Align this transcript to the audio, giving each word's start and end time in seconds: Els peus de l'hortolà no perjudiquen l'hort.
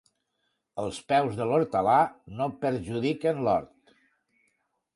Els 0.83 1.01
peus 1.11 1.35
de 1.41 1.47
l'hortolà 1.49 1.99
no 2.39 2.47
perjudiquen 2.63 3.45
l'hort. 3.49 3.95